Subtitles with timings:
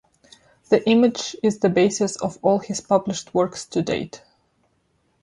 [0.69, 4.23] The image is the basis of all his published works to date.